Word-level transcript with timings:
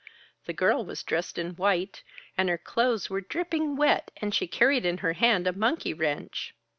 The 0.47 0.53
girl 0.53 0.83
was 0.83 1.03
dressed 1.03 1.37
in 1.37 1.51
white 1.57 2.01
and 2.35 2.49
her 2.49 2.57
clothes 2.57 3.07
were 3.11 3.21
dripping 3.21 3.75
wet, 3.75 4.09
and 4.19 4.33
she 4.33 4.47
carried 4.47 4.83
in 4.83 4.97
her 5.05 5.13
hand 5.13 5.45
a 5.45 5.53
monkey 5.53 5.93
wrench." 5.93 6.55